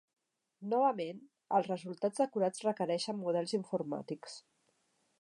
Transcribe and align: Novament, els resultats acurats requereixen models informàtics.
Novament, 0.71 1.19
els 1.59 1.69
resultats 1.73 2.23
acurats 2.27 2.65
requereixen 2.69 3.23
models 3.27 3.57
informàtics. 3.63 4.43